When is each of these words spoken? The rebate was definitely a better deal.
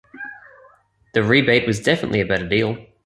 The 1.13 1.21
rebate 1.21 1.67
was 1.67 1.79
definitely 1.79 2.21
a 2.21 2.25
better 2.25 2.49
deal. 2.49 2.75